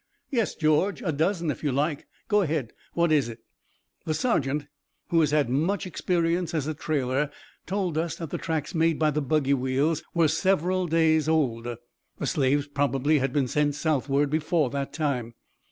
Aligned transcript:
"Yes, 0.31 0.55
George, 0.55 1.03
a 1.03 1.11
dozen 1.11 1.51
if 1.51 1.63
you 1.63 1.71
like. 1.71 2.07
Go 2.27 2.41
ahead. 2.41 2.73
What 2.95 3.11
is 3.11 3.29
it?" 3.29 3.41
"The 4.03 4.15
sergeant, 4.15 4.65
who 5.09 5.19
has 5.19 5.29
had 5.29 5.47
much 5.47 5.85
experience 5.85 6.55
as 6.55 6.65
a 6.65 6.73
trailer, 6.73 7.29
told 7.67 7.99
us 7.99 8.15
that 8.15 8.31
the 8.31 8.39
tracks 8.39 8.73
made 8.73 8.97
by 8.97 9.11
the 9.11 9.21
buggy 9.21 9.53
wheels 9.53 10.01
were 10.15 10.27
several 10.27 10.87
days 10.87 11.29
old. 11.29 11.67
The 12.17 12.25
slaves 12.25 12.65
probably 12.65 13.19
had 13.19 13.31
been 13.31 13.47
sent 13.47 13.75
southward 13.75 14.31
before 14.31 14.71
that 14.71 14.91
time. 14.91 15.35